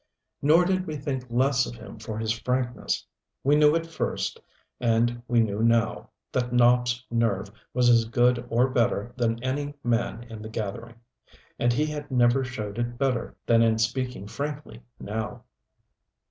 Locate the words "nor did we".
0.41-0.95